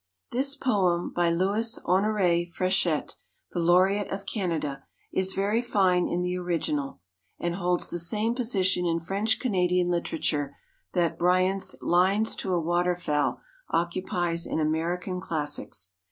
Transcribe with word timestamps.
This 0.31 0.55
poem, 0.55 1.11
by 1.15 1.29
Louis 1.29 1.77
Honoré 1.85 2.51
Frechette, 2.51 3.13
the 3.51 3.59
laureate 3.59 4.09
of 4.09 4.25
Canada, 4.25 4.81
is 5.11 5.33
very 5.33 5.61
fine 5.61 6.07
in 6.07 6.23
the 6.23 6.39
original, 6.39 7.01
and 7.37 7.53
holds 7.53 7.87
the 7.91 7.99
same 7.99 8.33
position 8.33 8.87
in 8.87 8.99
French 8.99 9.39
Canadian 9.39 9.91
literature 9.91 10.57
that 10.93 11.19
Bryant's 11.19 11.75
"Lines 11.83 12.35
to 12.37 12.51
a 12.51 12.59
Waterfowl" 12.59 13.41
occupies 13.71 14.47
in 14.47 14.59
American 14.59 15.19
classics. 15.21 15.91